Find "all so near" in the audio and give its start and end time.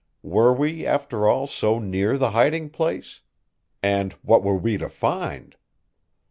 1.27-2.17